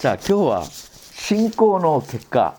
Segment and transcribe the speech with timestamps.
[0.00, 2.56] じゃあ今日は信仰の結果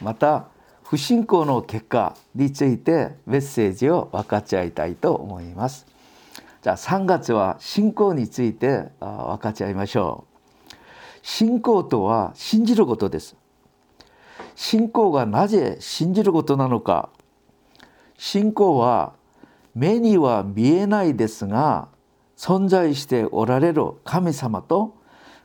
[0.00, 0.46] また
[0.82, 5.86] 不信仰の結果についてメッセージを分かち合いたいと思います。
[6.62, 10.24] じゃあ3月は信仰について分かち合いましょ
[10.72, 10.76] う。
[11.20, 13.36] 信仰とは信じることです。
[14.54, 17.10] 信仰がなぜ信じることなのか。
[18.16, 19.12] 信仰は
[19.74, 21.88] 目には見えないですが
[22.38, 24.94] 存在しておられる神様と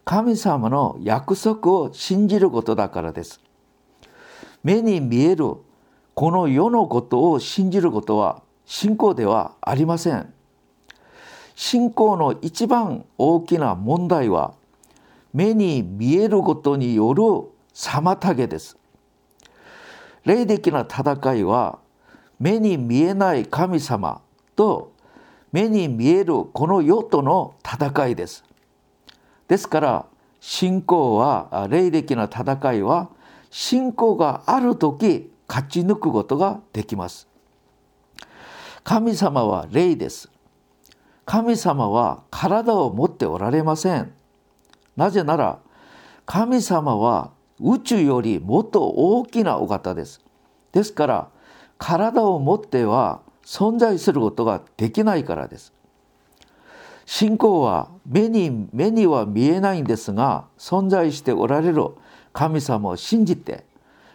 [0.05, 3.39] 神様の約束を信じることだからです。
[4.63, 5.55] 目に見える
[6.13, 10.33] この世のことを信じることは信仰ではありません。
[11.55, 14.53] 信仰の一番大きな問題は
[15.33, 17.23] 目に見えることによる
[17.73, 18.77] 妨げです。
[20.25, 21.79] 霊的な戦いは
[22.39, 24.21] 目に見えない神様
[24.55, 24.93] と
[25.51, 28.43] 目に見えるこの世との戦いです。
[29.47, 30.05] ですから
[30.39, 33.09] 信仰は霊的な戦いは
[33.49, 37.27] 信仰がある時勝ち抜くことができます。
[38.83, 40.29] 神様は霊です。
[41.25, 44.11] 神様は体を持っておられません。
[44.97, 45.59] なぜなら
[46.25, 50.21] 神様は宇宙よりもっと大きなお方です。
[50.71, 51.29] ですから
[51.77, 55.72] 体を持っては存在することができないからです。
[57.05, 61.89] 信仰は目に目には見えないんですが存在しておられる
[62.31, 63.65] 神様を信じて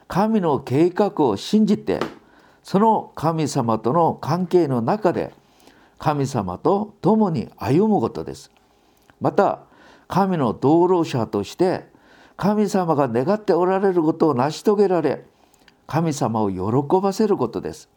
[0.06, 2.00] 神の計画を信じて
[2.62, 5.32] その神様との関係の中で
[5.98, 8.50] 神様と共に歩むことです。
[9.20, 9.60] また
[10.06, 11.86] 神の道路者として
[12.36, 15.24] 神様が願っておられることを成し遂げられ
[15.86, 17.88] 神様を喜ばせることです。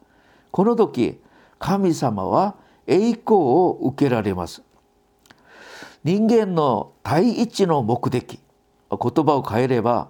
[0.52, 1.20] この時
[1.60, 2.56] 神様は
[2.88, 4.64] 栄光を受けられます。
[6.04, 8.40] 人間の第一の目的
[8.90, 10.10] 言葉を変えれば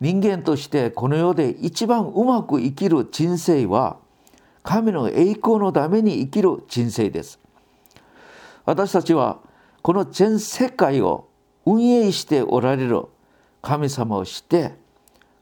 [0.00, 3.98] 人間としてこの世で一番うまく生きる人生は
[4.62, 7.38] 神の栄光のために生きる人生です。
[8.66, 9.38] 私たちは
[9.82, 11.28] この全世界を
[11.64, 13.04] 運営しておられる
[13.62, 14.74] 神様を知って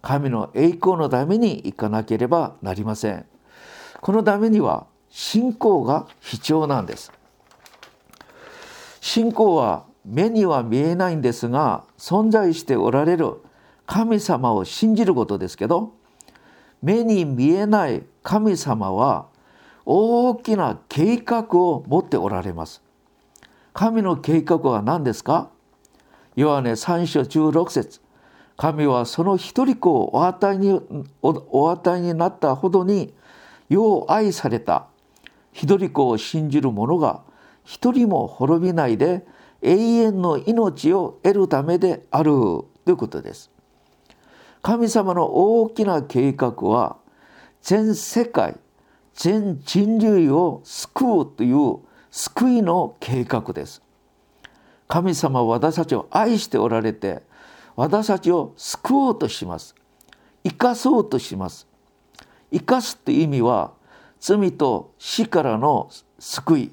[0.02, 3.26] 神の栄光のために行かなければなりません。
[4.00, 7.12] このためには信仰が必要なんです。
[9.00, 13.42] 信仰は目には見えないんですが存在しておられる
[13.86, 15.92] 神様を信じることですけど
[16.82, 19.26] 目に見えない神様は
[19.84, 22.82] 大きな計画を持っておられます。
[23.72, 25.50] 神の計画は何ですか？
[26.36, 28.00] ヨハネ3章16節。
[28.56, 30.80] 神はその一人子をお与えに
[31.22, 33.14] お与えになったほどに
[33.68, 34.86] よう愛された。
[35.52, 37.22] 一人子を信じる者が
[37.64, 39.26] 一人も滅びないで
[39.62, 43.50] 永遠の命を得るためであるということです。
[44.62, 46.96] 神様の大きな計画は
[47.62, 48.56] 全世界
[49.14, 51.80] 全人類を救うという
[52.10, 53.82] 救いの計画です。
[54.86, 57.22] 神様は私たちを愛しておられて
[57.74, 59.74] 私たちを救おうとします。
[60.44, 61.66] 生かそうとします。
[62.52, 63.72] 生かすという意味は
[64.20, 66.72] 罪と死からの救い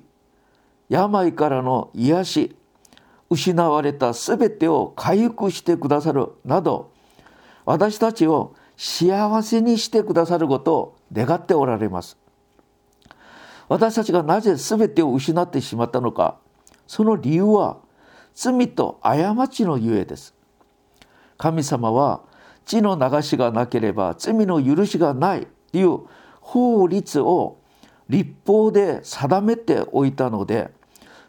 [0.87, 2.55] 病からの癒し
[3.35, 6.91] 失われた全てを回復してくださるなど
[7.65, 12.17] 私たちを幸せにしてくださることを願っておられます。
[13.67, 16.37] 私たちがなぜ全てを失ってしまったのか
[16.85, 17.77] その理由は
[18.35, 20.33] 罪と過ちのゆえです。
[21.37, 22.21] 神様は
[22.65, 25.99] 血の流しがなければ罪の許しがないという
[26.39, 27.57] 法律を
[28.07, 30.69] 立法で定めておいたので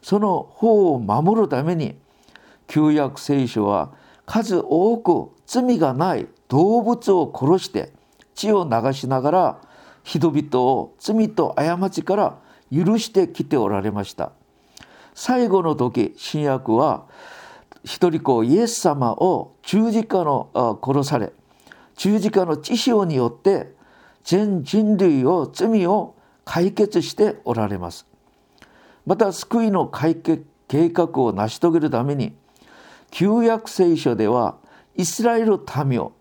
[0.07, 1.97] その法を守るために
[2.69, 3.91] 旧約聖書は
[4.25, 7.93] 数多く罪がない動物を殺して
[8.37, 9.61] 血を流しながら
[10.05, 12.39] 人々を罪と過ちから
[12.73, 14.31] 許してきておられました。
[15.13, 17.07] 最後の時新約は
[17.83, 21.33] 一人子イエス様を十字架の殺され
[21.97, 23.75] 十字架の知性によって
[24.23, 26.15] 全人類を罪を
[26.45, 28.07] 解決しておられます。
[29.07, 32.35] また救いの解決計画を成し遂げるために
[33.11, 34.57] 旧約聖書では
[34.97, 36.13] イスラエル民を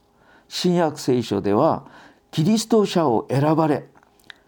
[0.48, 1.86] 新約聖書では
[2.32, 3.88] キリスト者を選ばれ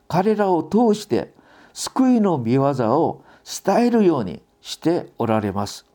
[0.07, 1.33] 彼らを通して
[1.73, 2.63] 救いの見業
[3.01, 3.23] を
[3.65, 5.85] 伝えるようにしておられます。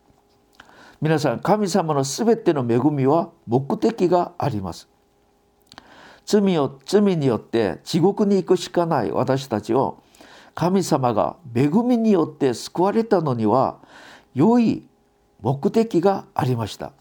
[1.01, 4.87] 皆さん神様のすべての恵みは目的があります。
[6.25, 10.01] 罪を罪によって地獄に行くしかない私たちを
[10.55, 13.79] 神様が恵みによって救われたのには
[14.33, 14.83] 良い
[15.41, 16.93] 目的がありました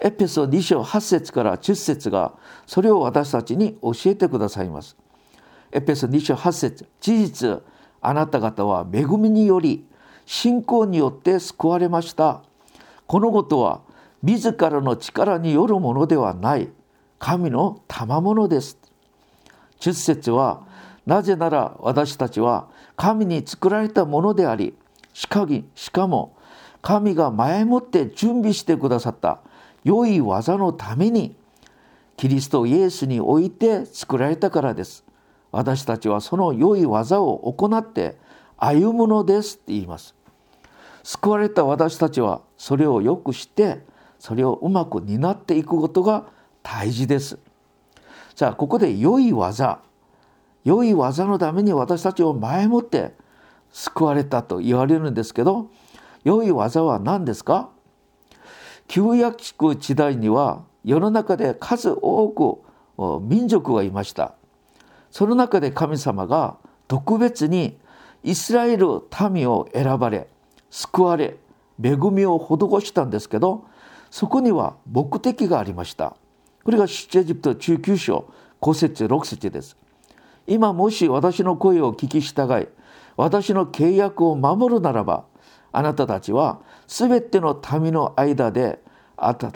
[0.00, 2.34] エペソ2章8節から10節が
[2.66, 4.96] それを私たちに教えてくださいます。
[5.72, 7.62] エペソ2章8節事実
[8.02, 9.86] あなた方は恵みにより
[10.26, 12.42] 信仰によって救われました。
[13.06, 13.80] このことは
[14.22, 16.68] 自らの力によるものではない
[17.18, 18.78] 神の賜物です。
[19.80, 20.65] 10節は
[21.06, 24.74] なぜなら私たちは神に作られたものであり
[25.12, 26.36] しかしかも
[26.82, 29.40] 神が前もって準備してくださった
[29.84, 31.36] 良い技のために
[32.16, 35.04] キリストイエスにおいて作られたからです。
[35.52, 38.16] 私たちはその良い技を行って
[38.56, 40.14] 歩むのですって言います。
[41.02, 43.80] 救われた私たちはそれをよく知って
[44.18, 46.26] それをうまく担っていくことが
[46.62, 47.38] 大事です。
[48.34, 49.80] じゃあここで良い技
[50.66, 53.12] 良い技のために私たちを前もって
[53.70, 55.70] 救われたと言われるんですけど
[56.24, 57.70] 良い技は何ですか？
[58.88, 59.44] 旧約
[59.76, 62.28] 時代には世の中で数多
[62.98, 64.34] く民族がいました。
[65.12, 66.56] その中で神様が
[66.88, 67.78] 特別に
[68.24, 68.86] イスラエル
[69.30, 70.26] 民を選ばれ
[70.68, 71.36] 救われ
[71.80, 73.64] 恵みを施したんですけど
[74.10, 76.16] そこには目的がありました。
[76.64, 78.28] これが出エジプト中級章
[78.60, 79.76] 5節6節です。
[80.46, 82.68] 今もし私の声を聞き従い
[83.16, 85.24] 私の契約を守るならば
[85.72, 88.80] あなたたちは全ての民の間で
[89.16, 89.52] あった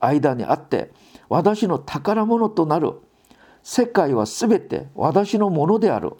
[0.00, 0.92] 間にあって
[1.28, 2.92] 私の宝物となる。
[3.62, 6.12] 世界は全て私のものである。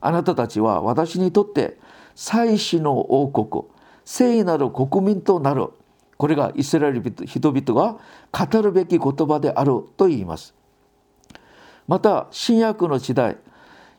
[0.00, 1.78] あなたたちは私にとって
[2.14, 3.64] 祭司の王国
[4.04, 5.68] 聖なる国民となる。
[6.16, 7.98] これがイスラエル人々が
[8.32, 10.54] 語るべき言葉であると言います。
[11.90, 13.36] また新約の時代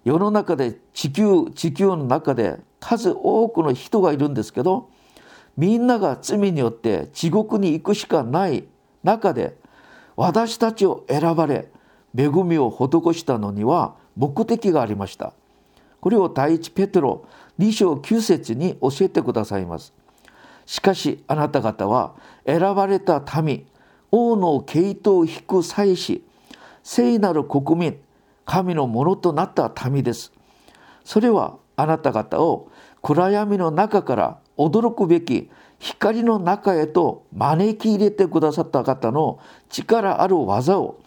[0.06, 4.90] 世の中で地球地球の中で数多くの人がいるんですけど
[5.58, 8.64] みんなが罪によって地獄に行くしかない
[9.04, 9.58] 中で
[10.16, 11.68] 私たちを選ばれ
[12.18, 15.34] 恵みを施したのには目的がありました。
[16.00, 17.26] これを第一ペテロ
[17.60, 19.94] 2章9節に教えてくださいます。
[20.66, 22.14] しかしあなた方は
[22.46, 23.68] 選ばれた民
[24.12, 26.24] 王の系統を引く祭司
[26.84, 28.00] 聖なる国民
[28.46, 30.32] 神のものとなった民です。
[31.04, 32.70] それはあなた方を
[33.02, 35.50] 暗闇の中から驚くべき
[35.80, 39.40] 光の中へと招き入れてくださった方の
[39.70, 41.00] 力ある技を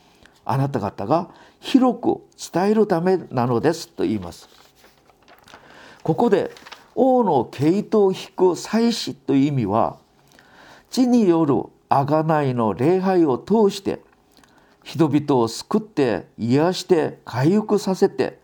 [0.44, 1.30] あなた方が
[1.60, 2.20] 広く
[2.52, 4.48] 伝えるためなのですと言います。
[6.02, 6.50] ここで
[6.94, 9.96] 王の系統を引く祭司という意味は
[10.90, 11.54] 地による
[11.88, 14.00] 贖いの礼拝を通して
[14.84, 18.38] 人々を救って癒して回復させて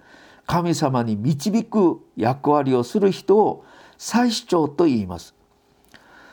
[0.47, 3.65] 神様に導く役割をする人を
[3.99, 5.35] 祭司長と言います。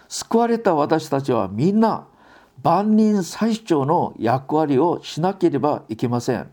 [0.07, 2.07] 救われた私たちはみんな
[2.63, 6.49] 万人祭司長の役割をしなければいけません。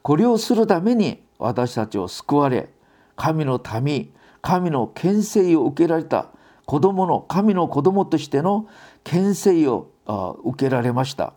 [0.00, 2.70] これをするために私たちを救われ
[3.14, 6.30] 神の民神の権勢を受けられた
[6.64, 8.66] 子供の神の子供としての
[9.04, 9.90] 権勢を
[10.42, 11.34] 受けられました。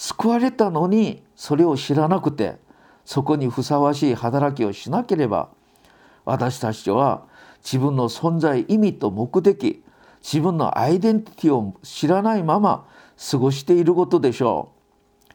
[0.00, 2.56] 救われたのにそれを知らなくて
[3.04, 5.48] そこにふさわしい働きをしなければ
[6.24, 7.24] 私たちは
[7.64, 9.82] 自分の存在意味と目的
[10.22, 12.86] 自分のアイデンティティを知らないまま
[13.30, 14.70] 過ごしていることでしょ
[15.28, 15.34] う。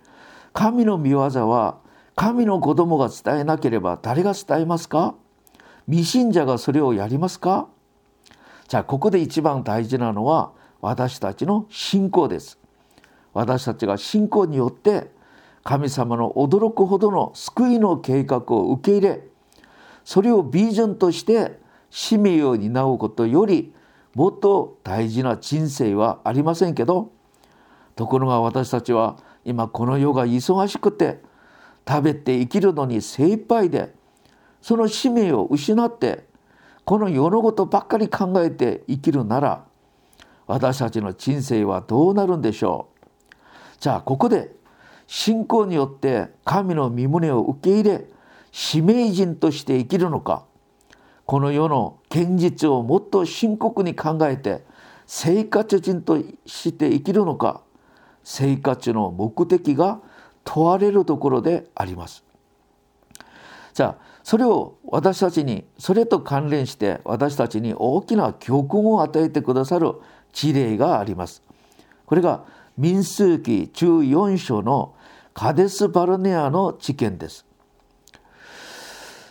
[0.54, 1.80] 神の御業は
[2.16, 5.16] 神の子供が伝えなければ誰が伝えますか？
[5.88, 7.68] 未信者がそれをやりますか？
[8.69, 12.59] じゃあここで一番大事なのは私たちの信仰です。
[13.33, 15.11] 私たちが信仰によって
[15.63, 19.23] 神様の驚くほどの救いの計画を受け入れ
[20.04, 21.59] それをビジョンとして
[21.90, 23.73] 使命を担うことより
[24.13, 27.11] もっと大事な人生はありませんけど
[27.95, 31.21] ところが私たちは今この世が忙しくて
[31.87, 33.94] 食べて生きるのに精一杯で
[34.61, 36.25] その使命を失って
[36.85, 39.66] この世のことばっかり考えて生きるなら
[40.47, 42.93] 私たちの人生はどうなるんでしょう？
[43.83, 44.49] じゃあここで
[45.07, 48.06] 信仰によって神の身旨を受け入れ
[48.54, 50.45] 使命人として生きるのか
[51.25, 54.63] この世の現実をもっと深刻に考えて
[55.06, 57.59] 生活人として生きるのか
[58.23, 59.99] 生活の目的が
[60.45, 62.23] 問われるところであります。
[63.73, 69.95] じゃあそれを私たちにそれと関連して私たちに大きな教訓を与えてくださる
[70.31, 71.44] 事例があります。
[72.06, 72.45] これが
[72.77, 74.95] 民数記14章の
[75.33, 77.45] カデス・バルネアの事件です。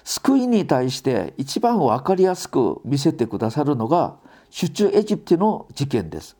[0.05, 4.17] 救いに対して一番分かりやすく見せてくださるのが
[4.51, 6.37] 出中エジプトの事件です。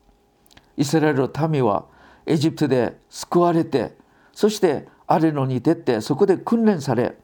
[0.77, 1.85] イスラエルの民は
[2.25, 3.95] エジプトで救われて
[4.33, 7.15] そしてアレノに出てそこで訓練され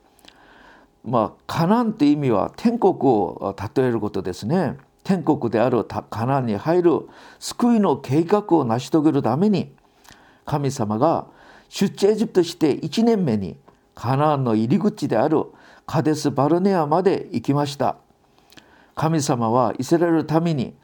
[1.03, 4.77] まあカナンという意味は天国を例えることですね
[5.09, 6.91] 天国であるカナンに入る
[7.39, 9.73] 救いの計画を成し遂げるために
[10.45, 11.25] 神様が
[11.67, 13.57] 出地エジプトして1年目に
[13.95, 15.45] カナンの入り口である
[15.87, 17.97] カデス・バルネアまで行きました。
[18.93, 20.75] 神様はイスラエルのために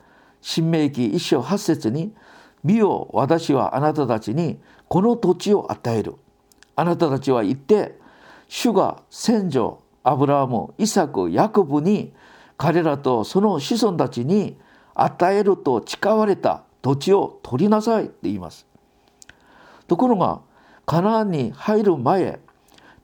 [0.42, 2.12] 新明記一章八節に
[2.66, 6.16] 「見よ私はあなたたちにこの土地を与える」
[6.76, 8.00] あなたたちは言って
[8.48, 12.12] 主が先祖アブラハムイサクヤコブに
[12.58, 14.58] 彼らとその子孫たちに
[14.94, 18.66] 与えると誓われた土地を取りなさいって言います。
[19.88, 20.42] ところが
[20.86, 22.40] カナンに入る前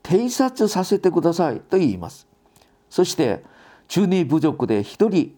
[0.04, 2.28] 偵察させてくださいと言います。
[2.90, 3.44] そして
[3.88, 5.36] 中二部族で一人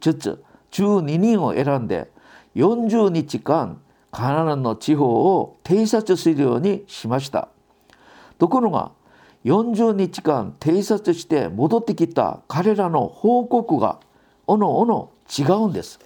[0.00, 2.10] ずつ12人を選んで
[2.54, 3.80] 40日間
[4.10, 7.48] カナンの地方を偵察するようにしました。
[8.38, 8.92] ところが
[9.46, 14.00] 40日間偵察して戻ってきた彼らの報告が
[14.48, 16.00] おのおの違うんです。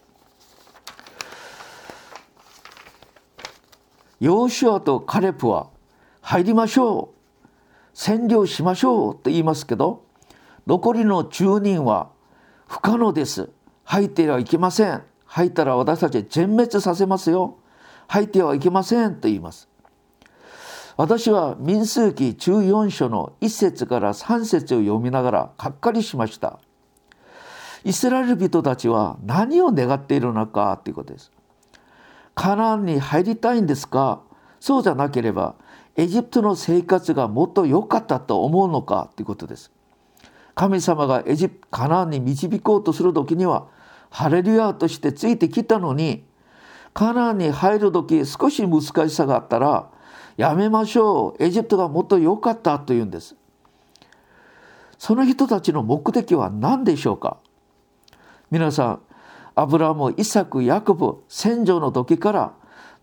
[4.21, 5.69] ヨーシュアとカレプは
[6.21, 7.97] 入りましょう。
[7.97, 10.05] 占領しましょうと言いますけど
[10.67, 12.11] 残りの10人は
[12.69, 13.49] 不可能です。
[13.85, 15.03] 入ってはいけません。
[15.25, 17.57] 入ったら私たち全滅させますよ。
[18.07, 19.70] 入ってはいけませんと言います。
[21.01, 26.61] 私は民数記14書の1節から3節を読みながらがっかりしました。
[27.85, 31.33] イスラエル人たちは何を願っているのかということです。
[32.35, 34.21] カナンに入りたいんですか？
[34.61, 35.55] そうじゃなければ
[35.97, 39.09] エジプトの生活がもっと良かったと思うのか？
[39.17, 39.73] ということです。
[40.55, 43.69] 神様がエジプカナンに導こうとする時には
[44.11, 46.25] ハレルヤとしてついてきたのに
[46.93, 49.89] カナンに入る時少し難しさがあったら
[50.41, 51.45] やめましょう。
[51.45, 53.37] エジプトがもっと良かったというんです。
[54.97, 57.37] その人たちの目的は何でしょうか？
[58.51, 59.01] 皆さん
[59.55, 62.55] アブラムイサクヤコブ戦場の時から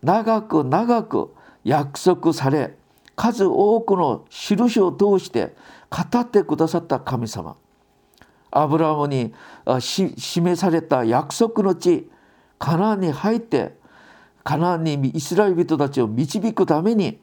[0.02, 2.76] 長く長く約束され
[3.14, 5.54] 数多くの印を通して
[5.90, 7.54] 語ってくださった神様。
[8.50, 9.32] アブラムに
[9.78, 12.10] 示された約束の地
[12.58, 13.76] カナンに入って
[14.42, 17.20] カナンにイスラエル人たちを導くために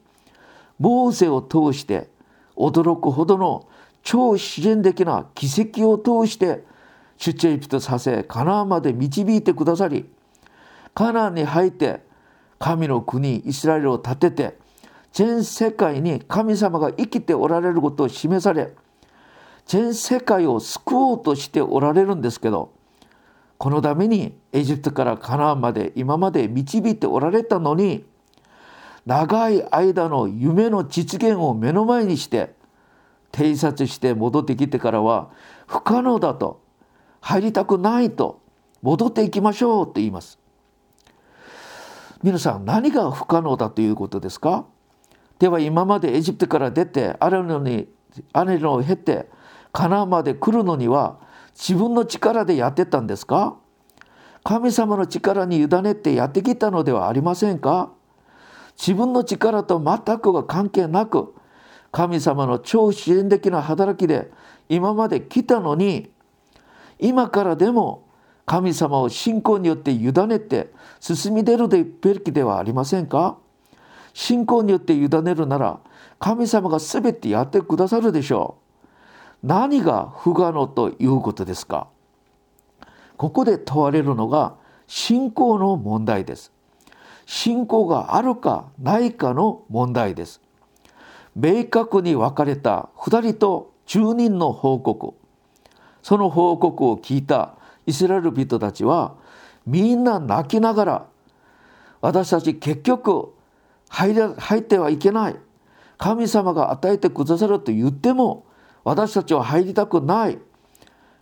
[0.78, 2.08] モーセを通して
[2.56, 3.68] 驚くほどの
[4.02, 6.64] 超自然的な奇跡を通して
[7.18, 10.06] 出チエジプトさせカナンまで導いてくださり
[10.94, 12.00] カナンに入って
[12.58, 14.58] 神の国イスラエルを建てて
[15.12, 18.72] 全世界に神様が生きておられることを示され
[19.66, 22.72] 全世界を救おうとしておられるんですけど
[23.58, 28.04] このためにエジプトからカナンまで今まで導いておられたのに
[29.06, 32.54] 長い間の夢の実現を目の前にして
[33.32, 35.30] 偵察して戻ってきてからは
[35.66, 36.60] 不可能だと
[37.20, 38.40] 入りたくないと
[38.82, 40.38] 戻っていきましょうと言います。
[42.22, 44.64] 皆さん何が不可能だということですか？
[45.38, 47.88] では今までエジプトから出てアレノに
[48.32, 49.28] アレノを経て
[49.72, 51.18] カナンまで来るのには
[51.54, 53.56] 自分の力でやってたんですか？
[54.42, 57.92] 神様の力に委ねてやってきたのではありませんか？
[58.78, 61.34] 自分の力と全くが関係なく
[61.92, 64.30] 神様の超自然的な働きで
[64.68, 66.10] 今まで来たのに
[66.98, 68.06] 今からでも
[68.44, 73.38] 神様を信仰によって委ねて進み出るべきではありませんか？
[74.14, 75.80] 信仰によって委ねるなら
[76.18, 78.56] 神様が全てやってくださるでしょ
[79.42, 79.46] う。
[79.46, 81.88] 何が不可能ということですか？
[83.16, 84.54] ここで問われるのが
[84.86, 86.52] 信仰の問題です。
[87.26, 90.40] 信仰があるかないかの問題です。
[91.34, 95.14] 明確に分かれた2人と10人の報告。
[96.02, 99.16] その報告を聞いたイスラエル人たちは
[99.66, 101.06] みんな泣きながら
[102.00, 103.34] 私たち結局
[103.88, 105.36] 入入ってはいけない。
[105.98, 108.46] 神様が与えてくださると言っても
[108.84, 110.38] 私たちは入りたくない。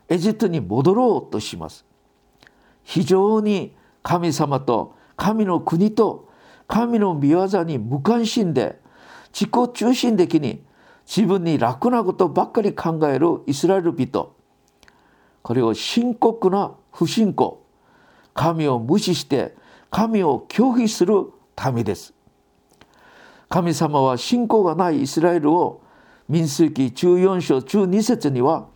[0.09, 1.87] エジプトに戻ろうとします。
[2.83, 6.29] 非常に神様と神の国と
[6.67, 8.81] 神の御業に無関心で
[9.33, 10.65] 自己中心的に
[11.07, 14.35] 自分に楽なことばっかり考えるイスラエル人。
[15.43, 17.63] これを深刻な不信仰。
[18.33, 19.55] 神を無視して
[19.91, 21.15] 神を拒否する
[21.73, 22.15] 民です。
[23.49, 25.83] 神様は信仰がないイスラエルを
[26.29, 28.67] 民数記14章12節には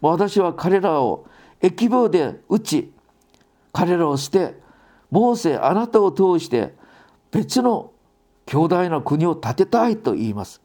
[0.00, 1.26] 私は彼らを
[1.60, 2.92] 疫病で打ち
[3.72, 4.54] 彼らを捨て
[5.10, 6.74] モーセあなたを通して
[7.30, 7.92] 別の
[8.46, 10.60] 強大な国を建てたいと言います。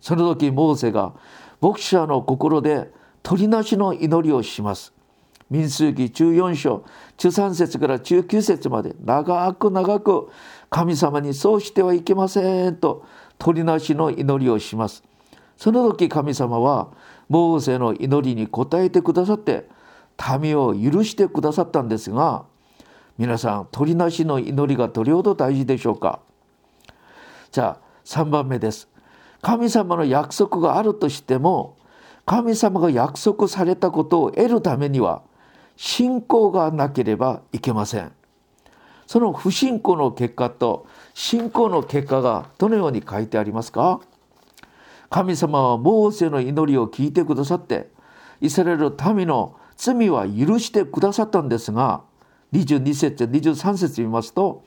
[0.00, 1.14] その時モーセが
[1.60, 4.92] 牧者の心で鳥なしの祈りをします。
[5.50, 6.84] 民数記14章
[7.18, 10.30] 13節から19節まで長く長く
[10.70, 13.04] 神様にそうしてはいけませんと
[13.38, 15.02] 鳥なしの祈りをします。
[15.56, 16.88] その時神様は
[17.28, 19.68] モーセの祈りに応えてくださって
[20.40, 22.44] 民を許してくださったんですが
[23.16, 26.20] 皆さん鳥なしの祈りがどれほど大事でしょうか？
[27.52, 28.88] じゃあ3番目です。
[29.40, 31.76] 神様の約束があるとしても
[32.26, 35.22] 神様が約束されたことを得るためには
[35.76, 38.12] 信仰がなければいけません。
[39.06, 44.00] その不信仰の結果と信仰の結果がどのように書いてありますか？
[45.10, 47.90] 神様はモーセの祈りを聞いてくださって
[48.40, 52.02] イスラエル民の罪は許してくださったんですが
[52.54, 54.62] 22節23節見ますと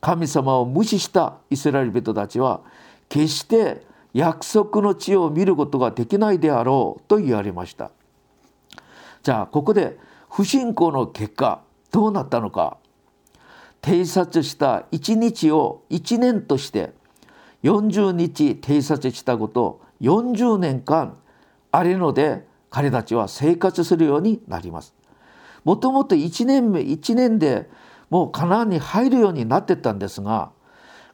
[0.00, 2.60] 神様を無視したイスラエル人たちは
[3.08, 7.90] 決して約束の地を見ることができないであろうと言われました
[9.22, 9.98] じゃあここで
[10.28, 12.76] 不信仰の結果どうなったのか
[13.80, 16.92] 偵察した1日を1年として
[17.62, 21.16] 40日偵察したこと40年間
[21.70, 24.94] あれので彼たちは生活するようになります。
[25.64, 27.68] もともと1年目1年で
[28.10, 30.50] もうカナンに入るようになってったんですが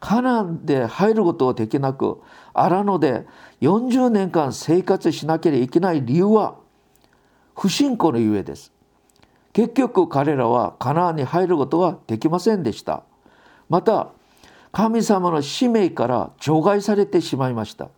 [0.01, 2.21] カナンで入ることができなく
[2.55, 3.27] 荒野で
[3.61, 6.57] 40年間生活しなければいけない理由は
[7.57, 8.73] 不信仰のゆえです。
[9.53, 13.03] 結局彼らはカナンに入ることができませんでした。
[13.69, 14.11] また
[14.71, 17.89] 神様の使命から除外されてしまいました。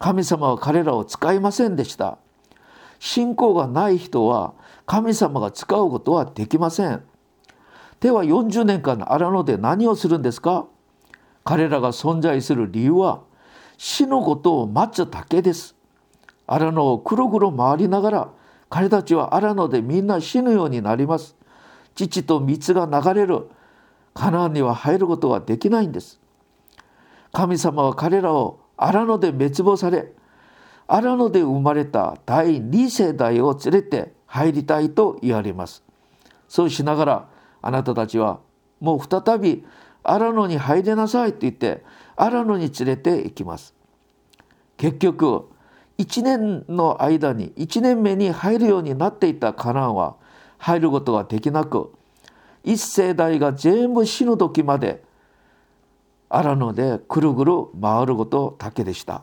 [0.00, 2.18] 神様は彼らを使いませんでした。
[3.04, 4.54] 信仰がない人は
[4.86, 7.02] 神様が使うことはできません。
[7.98, 10.66] では40年間荒野で何をするんですか？
[11.42, 13.22] 彼らが存在する理由は
[13.76, 15.74] 死のことを待つだけです。
[16.46, 18.28] 荒野をくるぐる回りながら
[18.70, 21.34] 彼たちは荒野でみんな死ぬようになります。
[21.96, 23.48] 父と蜜が流れる
[24.14, 26.20] カナンには入ることはできないんです。
[27.32, 30.12] 神様は彼らを荒野で滅亡され
[30.94, 35.82] 荒野で生まれた第2世代を連れて入りたいと言われます。
[36.48, 37.28] そうしながら
[37.62, 38.40] あなたたちは
[38.78, 39.64] もう再び
[40.02, 41.82] 荒野に入れなさいと言って
[42.14, 43.74] 荒野に連れて行きます。
[44.76, 45.48] 結局
[45.96, 50.16] 1年の間に1年目に入るようになっていたカナンは
[50.58, 51.90] 入ることができなく
[52.64, 55.02] 一世代が全部死ぬ時まで
[56.28, 59.22] 荒野でくるぐる回ることだけでした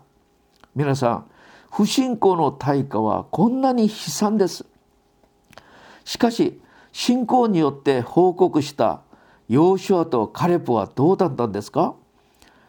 [0.76, 1.29] 皆さん
[1.72, 4.66] 不信仰の対価はこんなに悲惨です。
[6.04, 6.60] しかし
[6.92, 9.02] 信仰によって報告した
[9.48, 11.96] ヨーシュアとカレプはどうだったんですか？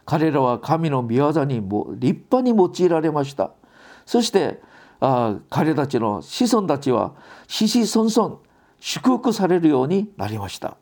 [0.05, 3.51] 彼らは神の御業にも立派に用いられました。
[4.05, 4.61] そして
[4.99, 7.13] あ彼たちの子孫たちは
[7.47, 8.39] 子々孫々
[8.79, 10.77] 祝福されるようになりました。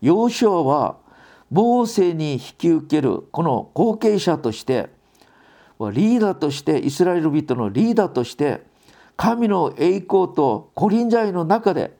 [0.00, 0.96] ヨーシュアは
[1.50, 4.90] モーセに引き受けるこの後継者として
[5.78, 8.62] リーダーとしてイスラエル人のリーダーとして
[9.16, 11.96] 神の栄光とコリンジャイの中で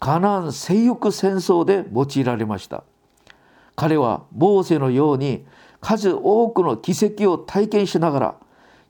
[0.00, 2.84] カナン征服戦争で用いられました。
[3.76, 5.44] 彼はモーセのように
[5.80, 8.34] 数多くの奇跡を体験しながら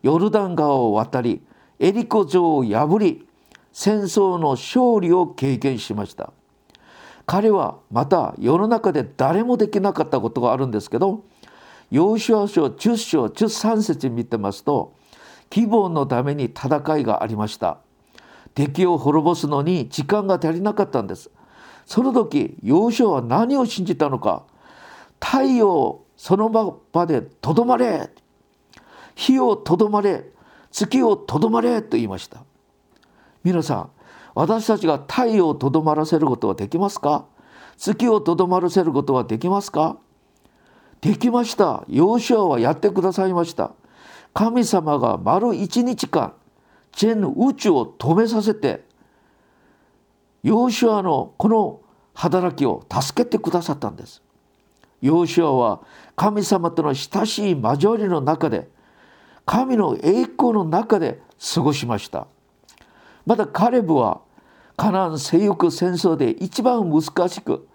[0.03, 1.42] ヨルダン川を渡り
[1.79, 3.27] エリコ城を破り
[3.73, 6.33] 戦争の勝利を経験しました。
[7.25, 11.25] 彼はまた世の中で誰もできなかったことがあるんですけど
[11.92, 14.94] 要所書10章13節見てますと
[15.50, 17.81] 希望のために戦いがありました。
[18.55, 21.31] 敵を滅ぼすのに時間が足りなかったんです。
[21.85, 24.44] その時要所は何を信じたのか。
[25.20, 28.09] 太陽その場でとどまれ
[29.14, 30.24] 火をとどまれ
[30.70, 32.42] 月をとどまれと言いました。
[33.44, 33.90] 皆さん
[34.35, 37.26] 私たちが太陽をとどまらせることはできますか？
[37.76, 39.98] 月をとどまらせることはできますか？
[41.02, 41.84] できました。
[41.88, 43.72] ヨーシュアはやってくださいました。
[44.32, 46.32] 神様が丸一日間
[46.92, 48.84] 全宇宙を止めさせて
[50.42, 51.80] ヨーシュアのこの
[52.14, 54.22] 働きを助けてくださったんです。
[55.00, 55.80] ヨーシュアは
[56.14, 58.68] 神様との親しい交わりの中で
[59.44, 61.20] 神の栄光の中で
[61.54, 62.28] 過ごしました。
[63.26, 64.20] またカレブは
[64.76, 67.66] カナン征服戦争で一番難しく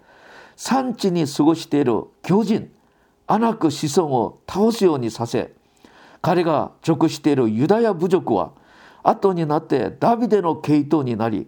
[0.56, 2.70] 産地に過ごしている巨人
[3.28, 5.52] アナク子孫を倒すようにさせ
[6.20, 8.52] 彼が属しているユダヤ部族は
[9.02, 11.46] 後になってダビデの系統になり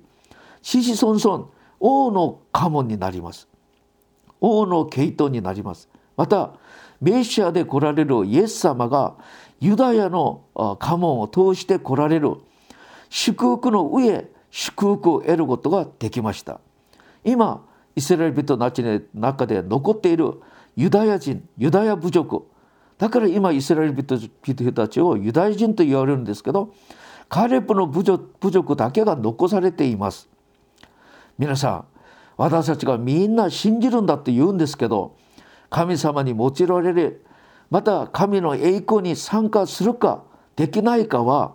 [0.62, 1.48] 子々孫々
[1.80, 3.48] 王の家紋になります。
[4.40, 5.88] 王の系統になります。
[6.16, 6.52] また
[7.00, 9.14] メシアで来られるイエス様が
[9.58, 10.44] ユダヤの
[10.78, 12.34] 家紋を通して来られる
[13.08, 16.60] 祝福の上祝福を得ることができました。
[17.24, 17.64] 今
[17.96, 20.34] イスラエル人たちの中で残っている
[20.76, 22.46] ユダヤ人ユダヤ部族
[22.98, 26.74] だから今イスラエル人たちをユダヤ人と言われるんですけど
[27.28, 30.28] カレプの部族だけが残されています
[31.38, 31.84] 皆さん
[32.36, 35.16] 私たちがみんな信じるんだって言うんですけど
[35.68, 37.24] 神様に用いられる
[37.70, 40.24] また神の栄光に参加するか
[40.56, 41.54] できないかは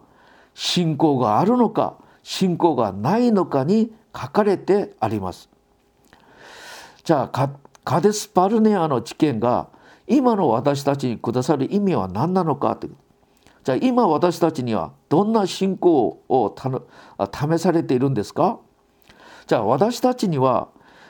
[0.53, 5.49] 信仰があるのか信仰がないのかに書かれてあります。
[7.03, 7.49] じゃあ
[7.85, 9.69] カデスパルネアの知見が
[10.07, 12.95] 今の私たちにくださる意味は何なのかという
[13.63, 16.55] じゃあ今私たちにはどんな信仰を
[17.31, 18.59] 試されているんですか？
[19.47, 20.67] じゃあ私たちには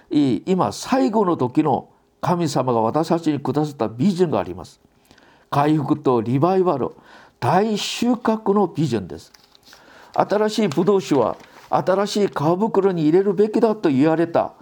[0.10, 1.90] 今最後の時の
[2.22, 4.80] 神様が私たちにくださったビジョンがあります。
[5.50, 6.92] 回復とリバイバル
[7.40, 9.34] 大収穫のビジョンです。
[10.14, 11.38] 新しいブドウ酒は
[11.70, 14.54] 新しい皮袋に入れるべきだと言われた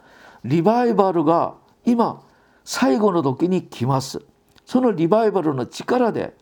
[0.44, 1.54] リバイバルが
[1.86, 2.24] 今
[2.64, 4.22] 最後の時に来ます。
[4.66, 6.34] そのリバイバルの力で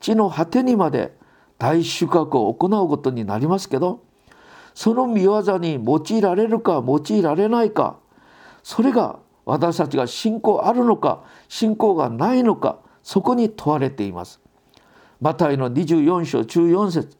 [0.00, 1.16] 地の果てにまで
[1.58, 4.02] 大収穫を行うことになりますけど
[4.74, 7.98] その見業に用いられるか用いられないか
[8.62, 14.40] それが私たちが信仰あるのか信仰がないのかそこに問われています。
[15.20, 17.16] マタイの24章14節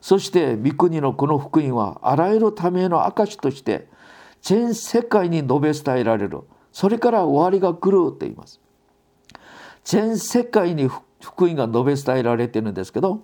[0.00, 3.88] そして御国のこの福音はあらゆるための証として
[4.40, 8.60] 全世界に述べ伝えられるそれから終わりが来ると言います。
[9.84, 10.88] 全世界に
[11.20, 13.22] 福音が述べ伝えられてるんですけど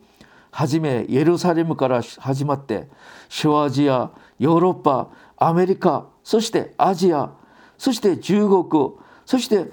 [0.51, 2.89] 初めエルサレムから始まって
[3.29, 7.33] 小アジアヨーロッパアメリカそしてアジア
[7.79, 8.67] そして中国
[9.25, 9.71] そして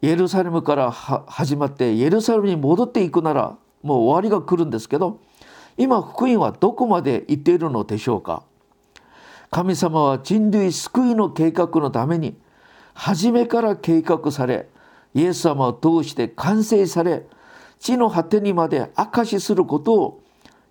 [0.00, 5.20] エルサレムから始まってエルサレムに戻っていくならもう終わりが来るんですけど
[5.76, 8.44] 今福音はどこまで行っているのでしょうか
[9.50, 12.36] 神様は人類救いの計画のために
[12.94, 14.68] 初めから計画され
[15.14, 17.26] イエス様を通して完成され
[17.78, 20.22] 地の果てにまで証しすることを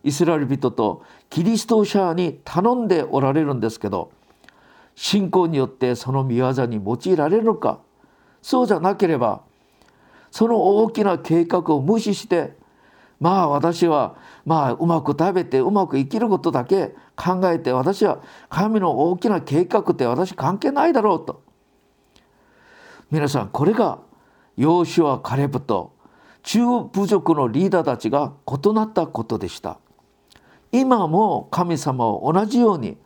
[0.04, 4.12] イスラエル人とキリスト者に頼んでおられるんですけど
[4.96, 7.80] 信仰によってその見業に用いられるのか
[8.42, 9.42] そうじゃなければ
[10.32, 12.54] その大きな計画を無視して
[13.20, 21.51] まあ私はまあうまく食べてうまく生きることだけ考えて私は神の大きな計画って私関係ないだろうと。
[23.12, 24.00] 皆さんこれが
[24.56, 25.93] ヨーシュア・カレブと
[26.43, 26.62] 中
[26.93, 29.80] 部族のリーダーたちが異なったことでした。
[30.71, 32.97] 今も神様を同じように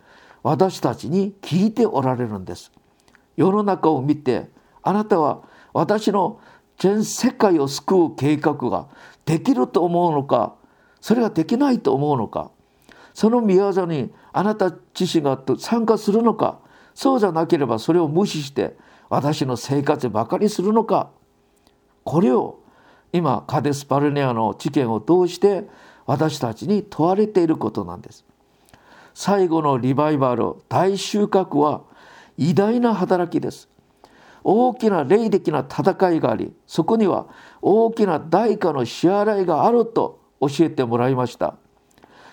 [0.43, 2.71] 私たちに聞いておられるんです。
[3.35, 4.47] 世の中を見て
[4.83, 5.41] あなたは
[5.73, 6.39] 私の
[6.77, 8.87] 全世界を救う計画が
[9.25, 10.55] できると思うのか
[11.01, 12.51] それができないと思うのか
[13.13, 16.59] その見業にあなた自身が参加するのか
[16.93, 18.77] そうじゃなければそれを無視して
[19.09, 21.09] 私の生活ばかりするのか
[22.03, 22.59] これを
[23.13, 25.67] 今カデスパルネアの事件を通して
[26.05, 28.25] 私たちに問われていることなんです。
[29.13, 31.83] 最後のリバイバル大収穫は
[32.37, 33.69] 偉大な働きです。
[34.43, 37.27] 大きな霊的な戦いがありそこには
[37.61, 41.55] 大きな代価の支払いがあると教えてもらいました。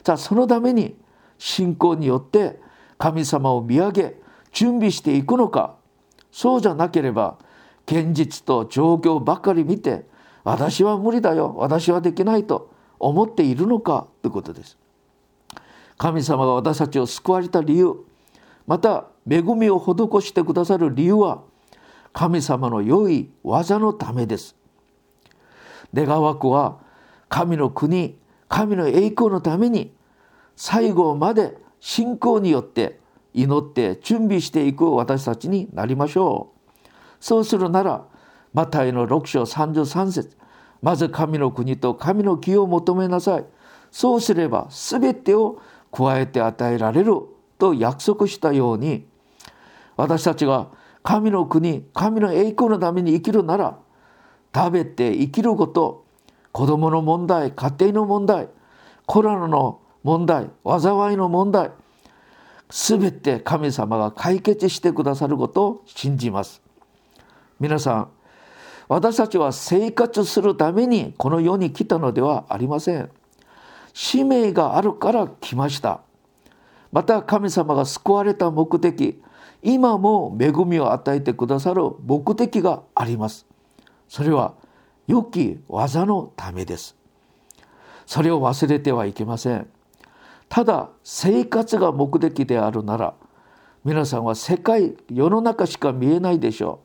[0.04, 0.96] じゃあそのために
[1.38, 2.60] 信仰によって
[2.98, 4.20] 神様を見上げ
[4.52, 5.76] 準備していくのか
[6.32, 7.38] そうじゃなければ
[7.86, 10.06] 現実と状況ばかり見て
[10.42, 14.78] 私は無理だよ私はできないと思っているのかということです。
[15.98, 17.94] 神様が私たちを救われた理由
[18.66, 21.42] また恵みを施してくださる理由は
[22.12, 24.56] 神様の良い技のためです。
[25.94, 26.78] 願わくは
[27.28, 28.18] 神の国
[28.48, 29.94] 神の栄光のために
[30.56, 33.00] 最後まで信仰によって
[33.34, 36.88] 祈って準備していく私たちになりましょう。
[37.20, 38.04] そうするなら
[38.52, 40.36] マタイの6章33節
[40.82, 43.44] まず神の国と神の義を求めなさい。
[43.90, 45.60] そうすれば全てを
[45.92, 47.14] 加えて与えられる
[47.58, 49.06] と約束したように
[49.96, 50.68] 私たちが
[51.02, 53.78] 神の国神の栄光のために生きるなら
[54.54, 56.04] 食べて生きること
[56.52, 58.48] 子供の問題家庭の問題
[59.06, 61.70] コロナの問題災いの問題
[62.72, 66.62] 全て神様が解決してくださることを信じます
[67.60, 68.08] 皆さん
[68.92, 73.10] 私たちは生活するためにこの世に来たのではありません。
[73.94, 76.02] 使命があるから来ました。
[76.92, 79.22] また神様が救われた目的、
[79.62, 83.46] 今も恵みを与えてくださる目的があります。
[84.08, 84.54] それは
[85.06, 86.94] 良き技のためです。
[88.04, 89.70] それを忘れてはいけません。
[90.52, 93.14] ただ生活が目的であるなら
[93.86, 96.80] 皆さんは世界世の中しか見えないでしょ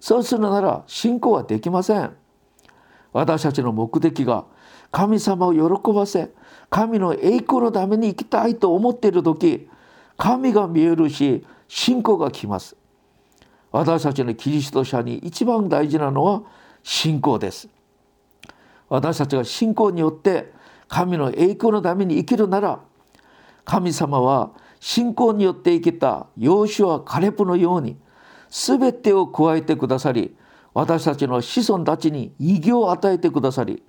[0.00, 0.04] う。
[0.04, 2.12] そうするなら信仰はできません。
[3.12, 4.46] 私たちの目的が
[4.90, 6.30] 神様を喜ばせ
[6.70, 9.68] 神の栄光のために生きたいと思っている時
[10.16, 12.74] 神が見えるし信仰が来ます。
[13.70, 16.42] 私たちのキリスト者に一番大事なのは
[16.82, 17.68] 信仰です。
[18.88, 20.52] 私たちが信仰によって
[20.88, 22.80] 神の栄光のために生きるなら
[23.64, 27.96] 神様は信仰によって生きた養子はカレプのように
[28.50, 30.36] 全てを加えてくださり
[30.74, 33.82] 私たちの子孫たちに異業を与えてくださり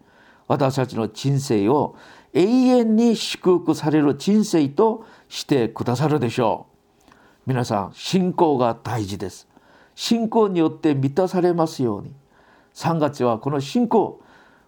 [0.48, 1.96] 私たちの人生を
[2.34, 6.68] 永遠に祝福される人生としてくださるでしょ
[7.08, 7.12] う。
[7.48, 9.48] 皆さん信仰が大事です。
[9.96, 12.14] 信仰によって満たされますように。
[12.74, 14.22] 3月はこの信仰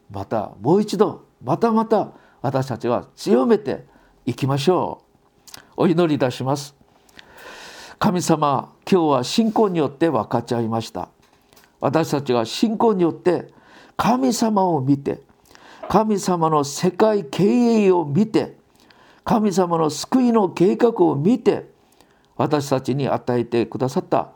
[0.09, 3.85] またもう一度またまた私たちは強めて
[4.27, 5.03] いきましょ
[5.77, 5.83] う。
[5.83, 6.75] お祈りいたします。
[7.97, 11.07] 神様今日は信仰によって分かちゃいました。
[11.79, 13.47] 私たちが信仰によって
[13.95, 15.21] 神様を見て
[15.87, 18.57] 神様の世界経営を見て
[19.23, 21.69] 神様の救いの計画を見て
[22.35, 24.33] 私たちに与えてくださった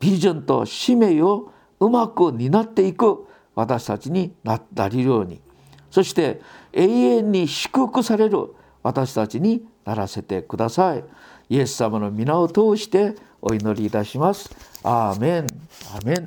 [0.00, 5.40] ビジョンと使命をうまく担っていく私たちになりるように。
[5.92, 6.40] そして
[6.72, 11.04] 永遠に祝福される私たちにならせてください。
[11.48, 14.50] イエス様の皆を通してお祈りいたします。
[14.82, 15.46] アーメン。
[15.94, 16.26] アーメン。